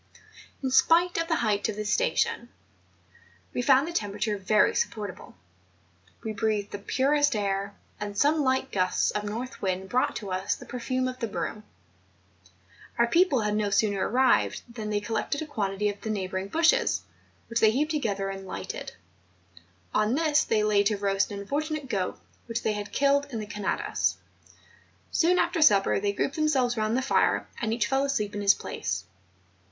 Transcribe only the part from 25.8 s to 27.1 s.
they grouped themselves round the